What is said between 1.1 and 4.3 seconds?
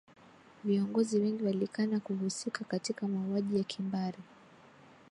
wengi walikana kuhusika katika mauaji ya kimbari